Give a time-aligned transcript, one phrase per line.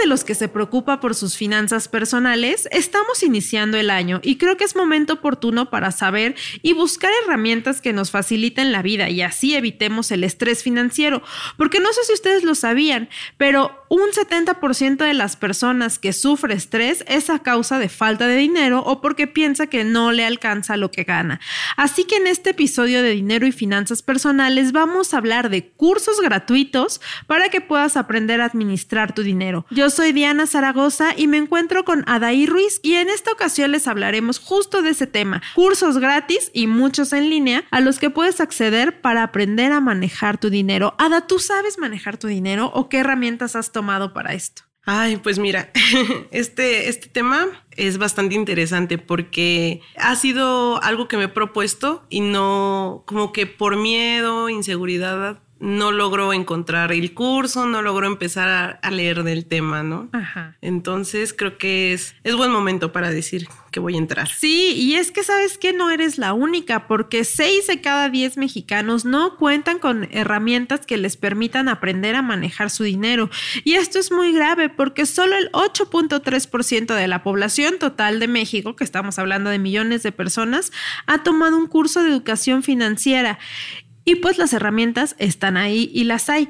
[0.00, 4.56] de los que se preocupa por sus finanzas personales, estamos iniciando el año y creo
[4.56, 9.22] que es momento oportuno para saber y buscar herramientas que nos faciliten la vida y
[9.22, 11.22] así evitemos el estrés financiero.
[11.56, 16.54] Porque no sé si ustedes lo sabían, pero un 70% de las personas que sufre
[16.54, 20.76] estrés es a causa de falta de dinero o porque piensa que no le alcanza
[20.76, 21.40] lo que gana.
[21.76, 26.20] Así que en este episodio de Dinero y Finanzas Personales vamos a hablar de cursos
[26.20, 31.36] gratuitos para que puedas aprender a administrar tu dinero yo soy Diana Zaragoza y me
[31.36, 35.98] encuentro con Adaí Ruiz y en esta ocasión les hablaremos justo de ese tema, cursos
[35.98, 40.50] gratis y muchos en línea a los que puedes acceder para aprender a manejar tu
[40.50, 40.94] dinero.
[40.98, 44.62] Ada, ¿tú sabes manejar tu dinero o qué herramientas has tomado para esto?
[44.84, 45.70] Ay, pues mira,
[46.30, 47.46] este, este tema
[47.86, 53.46] es bastante interesante porque ha sido algo que me he propuesto y no como que
[53.46, 59.82] por miedo, inseguridad, no logró encontrar el curso, no logró empezar a, leer del tema,
[59.82, 60.08] ¿no?
[60.12, 60.56] Ajá.
[60.62, 64.28] Entonces creo que es, es buen momento para decir que voy a entrar.
[64.28, 68.36] Sí, y es que sabes que no eres la única, porque seis de cada diez
[68.36, 73.30] mexicanos no cuentan con herramientas que les permitan aprender a manejar su dinero.
[73.62, 78.76] Y esto es muy grave porque solo el 8.3% de la población total de México,
[78.76, 80.72] que estamos hablando de millones de personas,
[81.06, 83.38] ha tomado un curso de educación financiera.
[84.04, 86.48] Y pues las herramientas están ahí y las hay.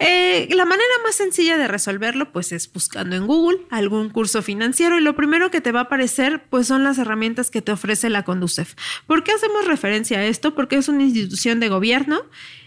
[0.00, 4.98] Eh, la manera más sencilla de resolverlo pues es buscando en Google algún curso financiero
[4.98, 8.10] y lo primero que te va a aparecer pues son las herramientas que te ofrece
[8.10, 8.74] la Conducef.
[9.06, 10.54] ¿Por qué hacemos referencia a esto?
[10.54, 12.22] Porque es una institución de gobierno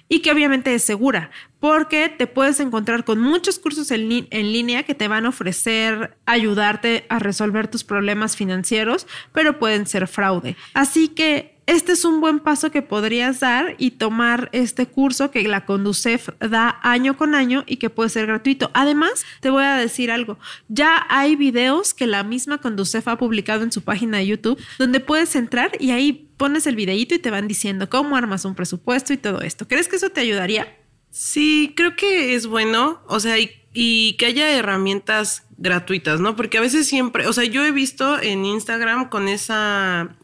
[0.09, 4.84] y que obviamente es segura, porque te puedes encontrar con muchos cursos en, en, línea
[4.84, 10.56] que te van a ofrecer ayudarte a resolver tus problemas financieros, pero pueden ser fraude.
[10.73, 15.44] Así que este es un buen paso que podrías dar y tomar este curso que
[15.44, 18.72] la Conducef da año con año y que puede ser gratuito.
[18.73, 20.39] Además, te voy a decir algo,
[20.69, 25.01] ya hay videos que la misma Conducef ha publicado en su página de YouTube donde
[25.01, 29.11] puedes entrar y ahí pones el videíto y te van diciendo cómo armas un presupuesto
[29.11, 29.67] y todo esto.
[29.67, 30.73] ¿Crees que eso te ayudaría?
[31.11, 36.35] Sí, creo que es bueno, o sea, y, y que haya herramientas gratuitas, ¿no?
[36.35, 40.16] Porque a veces siempre, o sea, yo he visto en Instagram con esa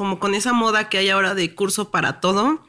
[0.00, 2.64] como con esa moda que hay ahora de curso para todo,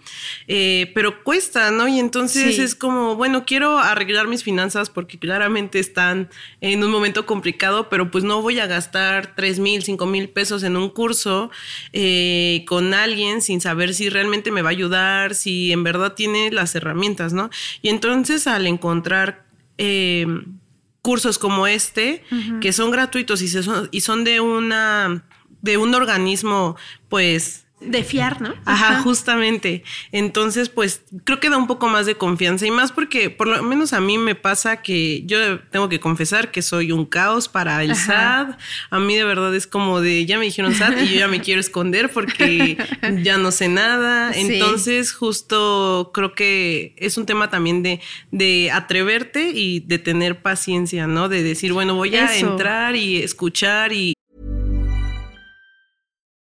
[0.50, 1.88] eh, pero cuesta, ¿no?
[1.88, 7.25] Y entonces es como, bueno, quiero arreglar mis finanzas porque claramente están en un momento
[7.25, 11.52] complicado, pero pues no voy a gastar 3 mil, 5 mil pesos en un curso
[11.94, 16.52] eh, con alguien sin saber si realmente me va a ayudar, si en verdad tiene
[16.52, 17.50] las herramientas, ¿no?
[17.81, 19.46] Y entonces al encontrar...
[19.78, 20.28] Eh,
[21.02, 22.24] cursos como este,
[22.62, 25.24] que son gratuitos y, son, y son de una
[25.62, 26.76] de un organismo,
[27.10, 28.54] pues de fiar, ¿no?
[28.66, 29.84] Ajá, justamente.
[30.12, 33.64] Entonces, pues creo que da un poco más de confianza y más porque por lo
[33.64, 37.84] menos a mí me pasa que yo tengo que confesar que soy un caos para
[37.84, 38.58] el SAT.
[38.92, 41.42] A mí de verdad es como de ya me dijeron SAT y yo ya me
[41.42, 42.78] quiero esconder porque
[43.24, 44.32] ya no sé nada.
[44.32, 51.08] Entonces, justo creo que es un tema también de, de atreverte y de tener paciencia,
[51.08, 51.30] ¿no?
[51.30, 54.14] De decir, bueno, voy a entrar y escuchar y,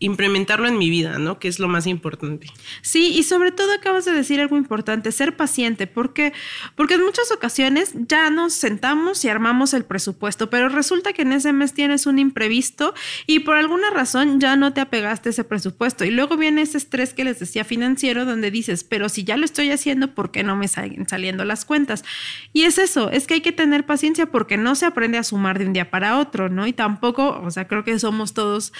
[0.00, 1.38] implementarlo en mi vida, ¿no?
[1.38, 2.48] Que es lo más importante.
[2.82, 6.32] Sí, y sobre todo acabas de decir algo importante, ser paciente, porque
[6.76, 11.32] porque en muchas ocasiones ya nos sentamos y armamos el presupuesto, pero resulta que en
[11.32, 12.94] ese mes tienes un imprevisto
[13.26, 16.78] y por alguna razón ya no te apegaste a ese presupuesto y luego viene ese
[16.78, 20.42] estrés que les decía financiero donde dices, pero si ya lo estoy haciendo, ¿por qué
[20.42, 22.04] no me salen saliendo las cuentas?
[22.52, 25.58] Y es eso, es que hay que tener paciencia porque no se aprende a sumar
[25.58, 26.66] de un día para otro, ¿no?
[26.66, 28.72] Y tampoco, o sea, creo que somos todos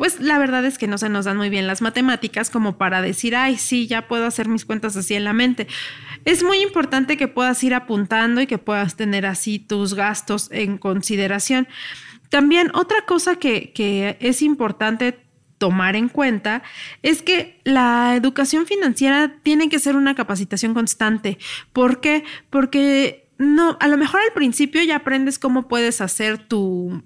[0.00, 3.02] pues la verdad es que no se nos dan muy bien las matemáticas como para
[3.02, 5.66] decir, ay, sí, ya puedo hacer mis cuentas así en la mente.
[6.24, 10.78] Es muy importante que puedas ir apuntando y que puedas tener así tus gastos en
[10.78, 11.68] consideración.
[12.30, 15.20] También otra cosa que, que es importante
[15.58, 16.62] tomar en cuenta
[17.02, 21.36] es que la educación financiera tiene que ser una capacitación constante.
[21.74, 22.24] ¿Por qué?
[22.48, 27.02] Porque no, a lo mejor al principio ya aprendes cómo puedes hacer tu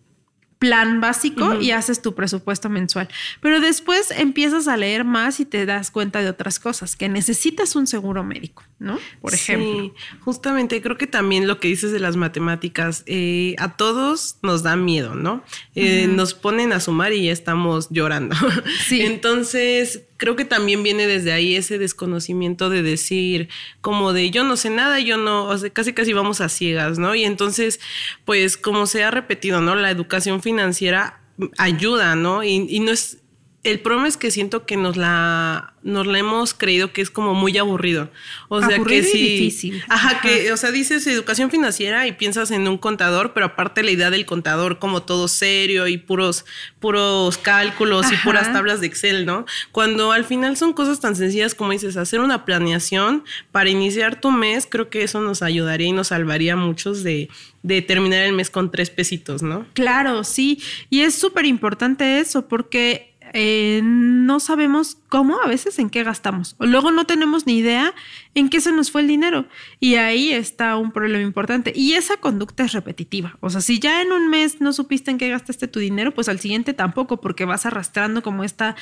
[0.65, 3.09] plan básico y haces tu presupuesto mensual.
[3.43, 7.77] Pero después empiezas a leer más y te das cuenta de otras cosas, que necesitas
[7.77, 8.99] un seguro médico, ¿no?
[9.21, 9.81] Por ejemplo.
[9.81, 14.63] Sí, justamente creo que también lo que dices de las matemáticas, eh, a todos nos
[14.63, 15.43] da miedo, ¿no?
[15.75, 18.37] Eh, nos ponen a sumar y ya estamos llorando.
[18.87, 19.01] Sí.
[19.01, 23.49] Entonces, creo que también viene desde ahí ese desconocimiento de decir
[23.81, 26.99] como de yo no sé nada, yo no, o sea, casi casi vamos a ciegas,
[26.99, 27.15] ¿no?
[27.15, 27.81] Y entonces,
[28.25, 29.75] pues como se ha repetido, ¿no?
[29.75, 31.21] La educación financiera
[31.57, 32.45] ayuda, ¿no?
[32.45, 33.19] Y, y no es,
[33.65, 37.33] el problema es que siento que nos la, nos la hemos creído que es como
[37.33, 38.11] muy aburrido.
[38.49, 39.19] O sea Aburrido que sí.
[39.19, 39.83] difícil.
[39.89, 43.91] Ajá, que, o sea, dices educación financiera y piensas en un contador, pero aparte la
[43.91, 46.45] idea del contador como todo serio y puros,
[46.79, 49.47] puros cálculos y puras tablas de Excel, ¿no?
[49.73, 54.31] Cuando al final son cosas tan sencillas como dices, hacer una planeación para iniciar tu
[54.31, 57.31] mes, creo que eso nos ayudaría y nos salvaría a muchos de,
[57.63, 59.67] de terminar el mes con tres pesitos, ¿no?
[59.73, 60.63] Claro, sí.
[60.91, 66.57] Y es súper importante eso porque eh, no sabemos cómo, a veces en qué gastamos.
[66.59, 67.95] O luego no tenemos ni idea
[68.35, 69.47] en qué se nos fue el dinero.
[69.79, 71.73] Y ahí está un problema importante.
[71.73, 73.39] Y esa conducta es repetitiva.
[73.39, 76.29] O sea, si ya en un mes no supiste en qué gastaste tu dinero, pues
[76.29, 78.75] al siguiente tampoco, porque vas arrastrando como esta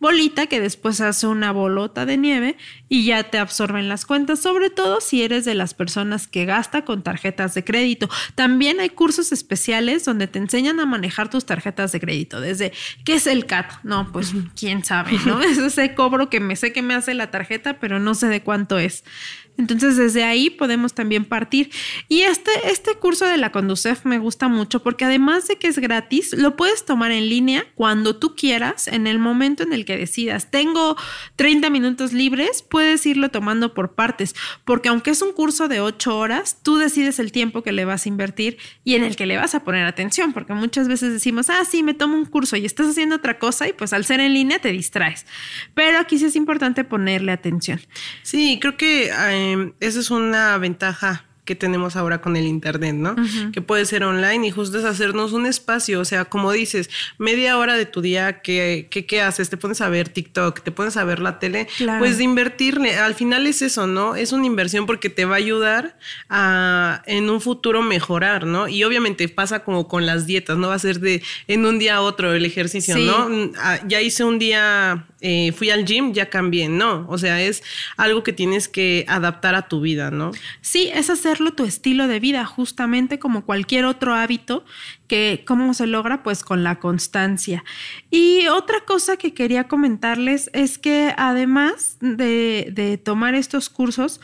[0.00, 2.56] bolita que después hace una bolota de nieve
[2.88, 6.86] y ya te absorben las cuentas, sobre todo si eres de las personas que gasta
[6.86, 8.08] con tarjetas de crédito.
[8.34, 12.72] También hay cursos especiales donde te enseñan a manejar tus tarjetas de crédito, desde
[13.04, 15.42] qué es el CAT, no, pues quién sabe, ¿no?
[15.54, 18.42] Es ese cobro que me sé que me hace la tarjeta, pero no sé de
[18.42, 19.04] cuánto es.
[19.56, 21.70] Entonces, desde ahí podemos también partir.
[22.08, 25.78] Y este, este curso de la Conducef me gusta mucho porque además de que es
[25.78, 29.96] gratis, lo puedes tomar en línea cuando tú quieras, en el momento en el que
[29.96, 30.50] decidas.
[30.50, 30.96] Tengo
[31.36, 34.34] 30 minutos libres, puedes irlo tomando por partes,
[34.64, 38.06] porque aunque es un curso de 8 horas, tú decides el tiempo que le vas
[38.06, 41.48] a invertir y en el que le vas a poner atención, porque muchas veces decimos,
[41.48, 44.18] ah, sí, me tomo un curso y estás haciendo otra cosa y pues al ser
[44.18, 45.26] en línea te distraes.
[45.74, 47.80] Pero aquí sí es importante ponerle atención.
[48.22, 49.43] Sí, creo que eh,
[49.80, 53.16] esa es una ventaja que tenemos ahora con el internet, ¿no?
[53.52, 56.88] Que puede ser online y justo es hacernos un espacio, o sea, como dices,
[57.18, 59.50] media hora de tu día, ¿qué, qué, qué haces?
[59.50, 61.98] Te pones a ver TikTok, te pones a ver la tele, Claro.
[61.98, 64.16] pues de invertirle, al final es eso, ¿no?
[64.16, 65.96] Es una inversión porque te va a ayudar
[66.30, 68.68] a en un futuro mejorar, ¿no?
[68.68, 71.96] Y obviamente pasa como con las dietas, no va a ser de en un día
[71.96, 73.04] a otro el ejercicio, Sí.
[73.06, 73.50] ¿no?
[73.58, 77.62] Ah, ya hice un día, eh, fui al gym, ya cambié, no, o sea, es
[77.96, 80.32] algo que tienes que adaptar a tu vida, ¿no?
[80.60, 84.64] Sí, es tu estilo de vida, justamente como cualquier otro hábito
[85.06, 87.64] que cómo se logra pues con la constancia.
[88.10, 94.20] Y otra cosa que quería comentarles es que además de, de tomar estos cursos,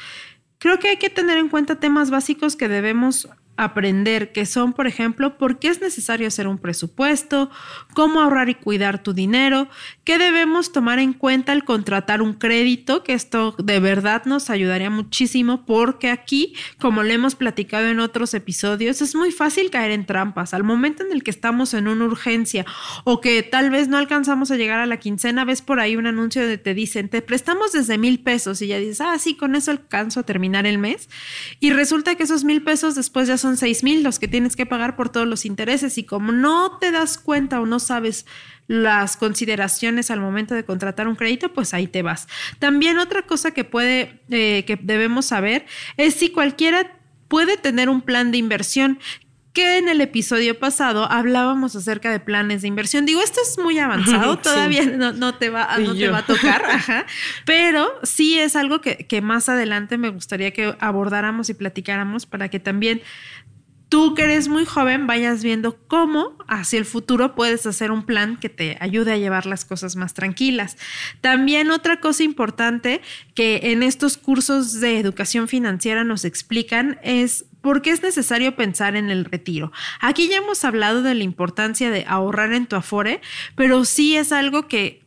[0.59, 3.29] creo que hay que tener en cuenta temas básicos que debemos
[3.61, 7.51] aprender, que son, por ejemplo, por qué es necesario hacer un presupuesto,
[7.95, 9.69] cómo ahorrar y cuidar tu dinero,
[10.05, 14.89] qué debemos tomar en cuenta al contratar un crédito, que esto de verdad nos ayudaría
[14.89, 20.07] muchísimo porque aquí, como le hemos platicado en otros episodios, es muy fácil caer en
[20.07, 20.55] trampas.
[20.55, 22.65] Al momento en el que estamos en una urgencia
[23.05, 26.07] o que tal vez no alcanzamos a llegar a la quincena, ves por ahí un
[26.07, 29.55] anuncio donde te dicen, te prestamos desde mil pesos y ya dices, ah, sí, con
[29.55, 31.11] eso alcanzo a terminar el mes.
[31.61, 34.67] Y resulta que esos mil pesos después ya son seis mil los que tienes que
[34.67, 38.27] pagar por todos los intereses y como no te das cuenta o no sabes
[38.67, 42.29] las consideraciones al momento de contratar un crédito, pues ahí te vas.
[42.61, 46.93] También otra cosa que puede, eh, que debemos saber es si cualquiera
[47.27, 48.99] puede tener un plan de inversión
[49.53, 53.05] que en el episodio pasado hablábamos acerca de planes de inversión.
[53.05, 54.41] Digo, esto es muy avanzado, Sí.
[54.43, 57.05] todavía no, no te va, no te va a tocar, ajá,
[57.45, 62.49] pero sí es algo que, que más adelante me gustaría que abordáramos y platicáramos para
[62.49, 63.03] que también
[63.91, 68.39] tú que eres muy joven vayas viendo cómo hacia el futuro puedes hacer un plan
[68.39, 70.79] que te ayude a llevar las cosas más tranquilas.
[71.21, 73.03] También otra cosa importante
[73.35, 78.97] que en estos cursos de educación financiera nos explican es por qué es necesario pensar
[78.97, 79.73] en el retiro.
[80.01, 83.21] Aquí ya hemos hablado de la importancia de ahorrar en tu afore,
[83.57, 85.01] pero sí es algo que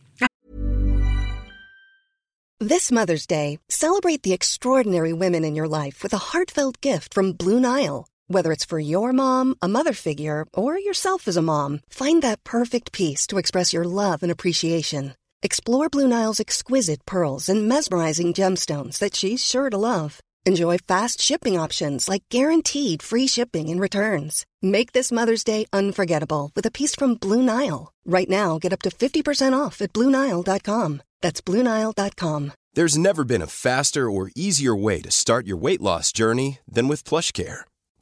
[2.59, 7.33] This Mother's Day, celebrate the extraordinary women in your life with a heartfelt gift from
[7.33, 8.05] Blue Nile.
[8.27, 12.43] Whether it's for your mom, a mother figure, or yourself as a mom, find that
[12.43, 15.15] perfect piece to express your love and appreciation.
[15.41, 20.21] Explore Blue Nile's exquisite pearls and mesmerizing gemstones that she's sure to love.
[20.45, 24.45] Enjoy fast shipping options like guaranteed free shipping and returns.
[24.61, 27.91] Make this Mother's Day unforgettable with a piece from Blue Nile.
[28.05, 31.01] Right now, get up to 50% off at BlueNile.com.
[31.21, 32.51] That's BlueNile.com.
[32.73, 36.87] There's never been a faster or easier way to start your weight loss journey than
[36.87, 37.61] with PlushCare.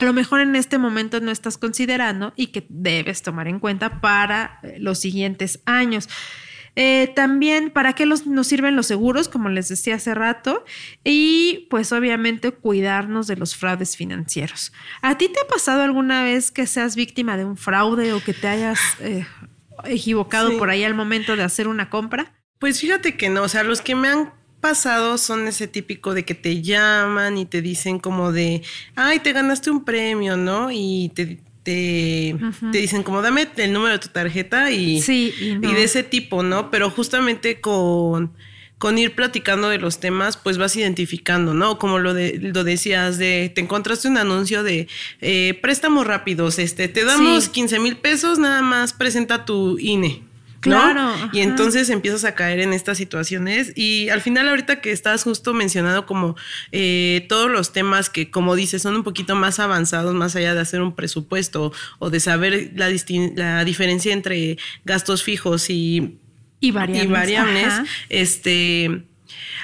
[0.00, 4.00] A lo mejor en este momento no estás considerando y que debes tomar en cuenta
[4.00, 6.08] para eh, los siguientes años.
[6.76, 9.28] Eh, también, ¿para qué los, nos sirven los seguros?
[9.28, 10.64] Como les decía hace rato.
[11.04, 14.72] Y pues obviamente cuidarnos de los fraudes financieros.
[15.02, 18.32] ¿A ti te ha pasado alguna vez que seas víctima de un fraude o que
[18.32, 19.26] te hayas eh,
[19.84, 20.56] equivocado Sí.
[20.56, 22.32] por ahí al momento de hacer una compra?
[22.58, 26.24] Pues fíjate que no, o sea, los que me han pasado son ese típico de
[26.24, 28.62] que te llaman y te dicen como de,
[28.94, 30.70] ay, te ganaste un premio, ¿no?
[30.70, 32.36] Y te, te,
[32.72, 35.70] te dicen como, dame el número de tu tarjeta y, Sí, y no.
[35.70, 36.70] y de ese tipo, ¿no?
[36.70, 38.32] Pero justamente con,
[38.78, 41.78] con ir platicando de los temas, pues vas identificando, ¿no?
[41.78, 44.88] Como lo, de, lo decías, de te encontraste un anuncio de
[45.20, 47.50] eh, préstamos rápidos, este, te damos Sí.
[47.50, 50.22] 15 mil pesos, nada más presenta tu INE.
[50.64, 50.76] ¿No?
[50.76, 55.22] Claro, Y entonces empiezas a caer en estas situaciones y al final ahorita que estás
[55.24, 56.36] justo mencionando como
[56.72, 60.60] eh, todos los temas que como dices son un poquito más avanzados más allá de
[60.60, 62.88] hacer un presupuesto o de saber la,
[63.36, 66.18] la diferencia entre gastos fijos y
[66.60, 67.04] Y variables.
[67.04, 67.74] y variables,
[68.10, 69.02] este,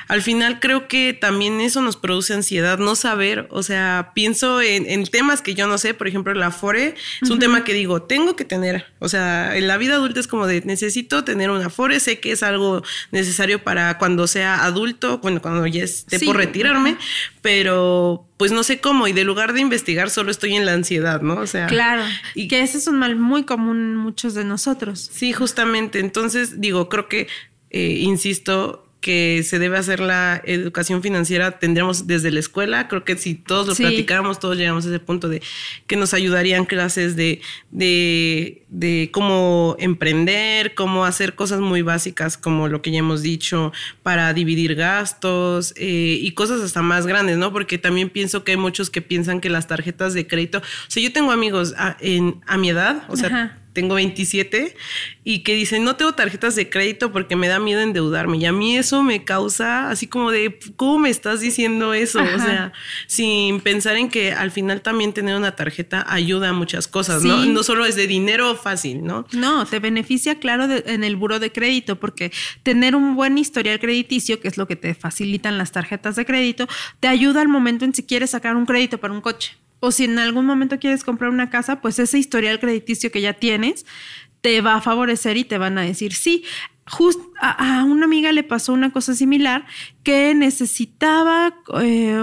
[0.09, 4.88] al final creo que también eso nos produce ansiedad, no saber, o sea, pienso en,
[4.88, 8.02] en temas que yo no sé, por ejemplo, la FORE es un tema que digo,
[8.02, 11.71] tengo que tener, o sea, en la vida adulta es como de, necesito tener una
[11.71, 16.26] FORE, sé que es algo necesario para cuando sea adulto, bueno, cuando ya esté Sí,
[16.26, 16.97] por retirarme,
[17.42, 21.23] pero pues no sé cómo, y de lugar de investigar solo estoy en la ansiedad,
[21.23, 21.35] ¿no?
[21.35, 22.02] O sea, Claro.
[22.35, 25.11] y Y que ese es un mal muy común en muchos de nosotros.
[25.12, 25.99] Sí, justamente.
[25.99, 27.26] Entonces, digo, creo que,
[27.71, 33.17] eh, insisto, que se debe hacer la educación financiera, tendríamos desde la escuela, creo que
[33.17, 33.85] si todos lo Sí.
[33.85, 35.41] platicáramos, todos llegamos a ese punto de
[35.87, 42.67] que nos ayudarían clases de, de, de cómo emprender, cómo hacer cosas muy básicas como
[42.67, 43.73] lo que ya hemos dicho,
[44.03, 47.53] para dividir gastos eh, y cosas hasta más grandes, ¿no?
[47.53, 51.01] Porque también pienso que hay muchos que piensan que las tarjetas de crédito, o sea,
[51.01, 53.59] yo tengo amigos a, en, a mi edad, o sea, Ajá.
[53.76, 54.75] Tengo 27
[55.23, 58.38] y que dicen, no tengo tarjetas de crédito porque me da miedo endeudarme.
[58.38, 62.21] Y a mí eso me causa así como de, ¿cómo me estás diciendo eso?
[62.21, 62.38] O Ajá.
[62.38, 62.73] sea,
[63.06, 67.42] sin pensar en que al final también tener una tarjeta ayuda a muchas cosas, ¿no?
[67.42, 67.50] Sí.
[67.50, 69.26] No solo es de dinero fácil, ¿no?
[69.33, 73.78] No, te beneficia, claro, de- en el buro de crédito, porque tener un buen historial
[73.78, 76.66] crediticio, que es lo que te facilitan las tarjetas de crédito,
[77.00, 79.52] te ayuda al momento en si quieres sacar un crédito para un coche.
[79.78, 83.35] O si en algún momento quieres comprar una casa, pues ese historial crediticio que ya
[83.35, 83.66] tienes
[84.41, 86.45] te va a favorecer y te van a decir sí.
[87.41, 89.67] A, una amiga le pasó una cosa similar
[90.05, 92.23] que necesitaba eh,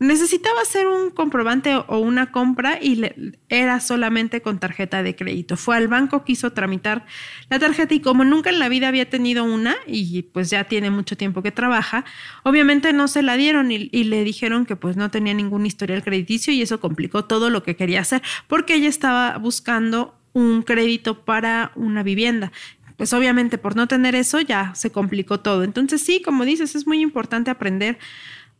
[0.00, 3.02] necesitaba hacer un comprobante o una compra y
[3.48, 5.56] era solamente con tarjeta de crédito.
[5.56, 7.04] Fue al banco, quiso tramitar
[7.50, 10.90] la tarjeta y como nunca en la vida había tenido una y pues ya tiene
[10.90, 12.04] mucho tiempo que trabaja,
[12.44, 16.02] obviamente no se la dieron y, y le dijeron que pues no tenía ningún historial
[16.02, 21.24] crediticio y eso complicó todo lo que quería hacer porque ella estaba buscando un crédito
[21.24, 22.52] para una vivienda
[22.96, 25.62] pues obviamente por no tener eso ya se complicó todo.
[25.62, 27.96] Entonces sí, como dices, es muy importante aprender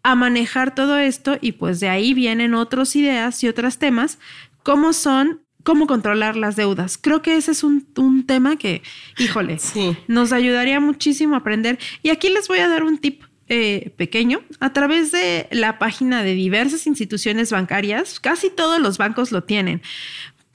[0.05, 4.21] a manejar todo esto y pues de ahí vienen otras ideas y otros temas
[4.63, 6.99] como son cómo controlar las deudas.
[6.99, 8.83] Creo que ese es un, un tema que,
[9.19, 9.97] híjole, Sí.
[10.07, 11.81] nos ayudaría muchísimo a aprender.
[12.05, 14.43] Y aquí les voy a dar un tip eh, pequeño.
[14.61, 19.83] A través de la página de diversas instituciones bancarias, casi todos los bancos lo tienen.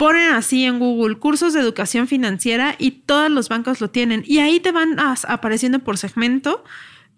[0.03, 4.21] Ponen así en Google cursos de educación financiera y todos los bancos lo tienen.
[4.27, 6.65] Y ahí te van apareciendo por segmento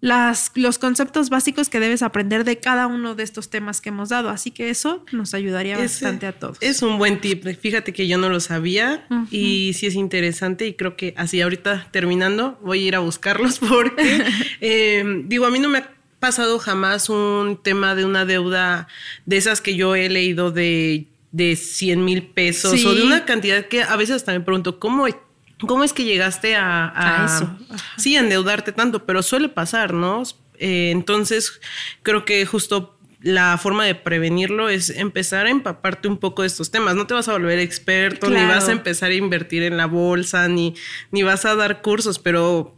[0.00, 4.10] las, los conceptos básicos que debes aprender de cada uno de estos temas que hemos
[4.10, 4.28] dado.
[4.28, 6.58] Así que eso nos ayudaría Ese bastante a todos.
[6.60, 7.44] Es un buen tip.
[7.58, 11.88] Fíjate que yo no lo sabía y sí es interesante y creo que así ahorita
[11.90, 14.22] terminando voy a ir a buscarlos porque
[14.60, 15.90] eh, digo, a mí no me ha
[16.20, 18.86] pasado jamás un tema de una deuda
[19.24, 22.86] de esas que yo he leído de, de 100 mil pesos Sí.
[22.86, 25.06] o de una cantidad que a veces me pregunto, ¿cómo,
[25.66, 27.58] cómo es que llegaste a, a- A eso.
[27.98, 30.22] Sí, endeudarte tanto, pero suele pasar, ¿no?
[30.58, 31.60] Eh, entonces,
[32.02, 36.70] creo que justo la forma de prevenirlo es empezar a empaparte un poco de estos
[36.70, 36.94] temas.
[36.94, 40.48] No te vas a volver experto, ni vas a empezar a invertir en la bolsa,
[40.48, 40.74] ni,
[41.10, 42.76] ni vas a dar cursos, pero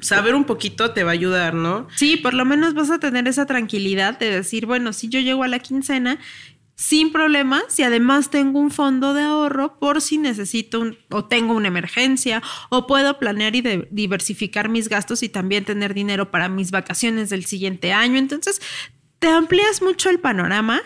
[0.00, 1.88] saber un poquito te va a ayudar, ¿no?
[1.96, 5.42] Sí, por lo menos vas a tener esa tranquilidad de decir, bueno, si yo llego
[5.42, 6.18] a la quincena
[6.80, 11.52] sin problemas y además tengo un fondo de ahorro por si necesito un, o tengo
[11.52, 16.70] una emergencia o puedo planear y diversificar mis gastos y también tener dinero para mis
[16.70, 18.16] vacaciones del siguiente año.
[18.16, 18.62] Entonces,
[19.18, 20.80] te amplías mucho el panorama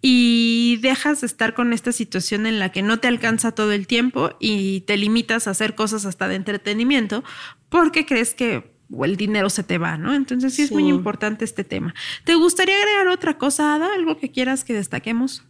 [0.00, 3.86] y dejas de estar con esta situación en la que no te alcanza todo el
[3.86, 7.22] tiempo y te limitas a hacer cosas hasta de entretenimiento
[7.68, 10.14] porque crees que o el dinero se te va, ¿no?
[10.14, 11.94] Entonces sí es muy importante este tema.
[12.24, 13.94] ¿Te gustaría agregar otra cosa, Ada?
[13.94, 15.44] ¿Algo que quieras que destaquemos?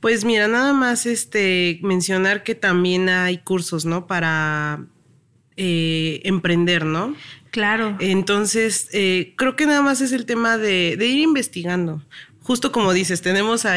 [0.00, 4.06] Pues mira, nada más este mencionar que también hay cursos, ¿no?
[4.06, 4.84] Para
[5.56, 7.14] eh, emprender, ¿no?
[7.50, 7.96] Claro.
[8.00, 12.02] Entonces, eh, creo que nada más es el tema de, de ir investigando.
[12.40, 13.76] Justo como dices, tenemos a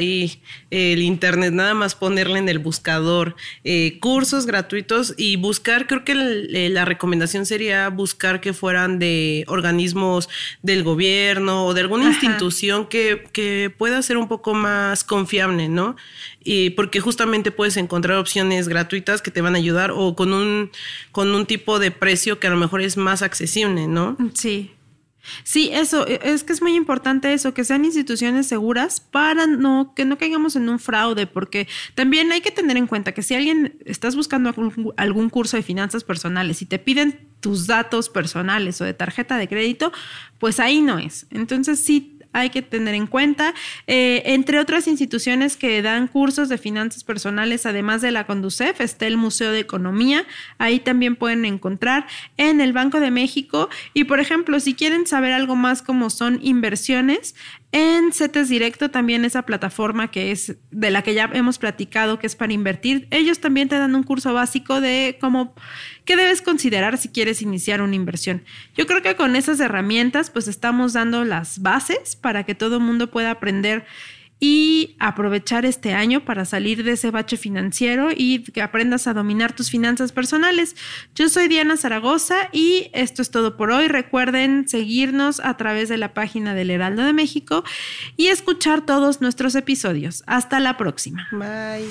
[0.00, 6.04] Y el internet, nada más ponerle en el buscador eh, cursos gratuitos y buscar, creo
[6.04, 10.28] que la recomendación sería buscar que fueran de organismos
[10.62, 15.94] del gobierno o de alguna institución que, que, pueda ser un poco más confiable, ¿no?
[16.42, 20.72] Y porque justamente puedes encontrar opciones gratuitas que te van a ayudar o con un,
[21.12, 24.16] con un tipo de precio que a lo mejor es más accesible, ¿no?
[24.34, 24.72] Sí.
[25.42, 29.92] Sí, eso, e, es que es muy importante eso, que sean instituciones seguras para no,
[29.94, 33.34] que no caigamos en un fraude, porque también hay que tener en cuenta que si
[33.34, 38.80] alguien estás buscando algún, algún curso de finanzas personales y te piden tus datos personales
[38.80, 39.92] o de tarjeta de crédito,
[40.38, 41.26] pues ahí no es.
[41.30, 43.54] Entonces sí hay que tener en cuenta.
[43.86, 49.06] Eh, entre otras instituciones que dan cursos de finanzas personales, además de la Conducef, está
[49.06, 50.26] el Museo de Economía.
[50.58, 53.70] Ahí también pueden encontrar en el Banco de México.
[53.94, 57.34] Y por ejemplo, si quieren saber algo más como son inversiones,
[57.74, 62.28] en CETES Directo también esa plataforma que es de la que ya hemos platicado, que
[62.28, 65.56] es para invertir, ellos también te dan un curso básico de cómo,
[66.04, 68.44] qué debes considerar si quieres iniciar una inversión.
[68.76, 72.84] Yo creo que con esas herramientas pues estamos dando las bases para que todo el
[72.84, 73.84] mundo pueda aprender
[74.46, 79.56] y aprovechar este año para salir de ese bache financiero y que aprendas a dominar
[79.56, 80.76] tus finanzas personales.
[81.14, 83.88] Yo soy Diana Zaragoza y esto es todo por hoy.
[83.88, 87.64] Recuerden seguirnos a través de la página del Heraldo de México
[88.18, 90.22] y escuchar todos nuestros episodios.
[90.26, 91.26] Hasta la próxima.
[91.32, 91.88] Bye.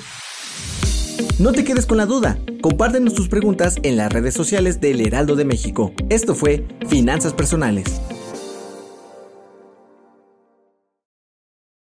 [1.40, 2.38] No te quedes con la duda.
[2.60, 5.92] Compártenos tus preguntas en las redes sociales del Heraldo de México.
[6.08, 8.00] Esto fue Finanzas Personales.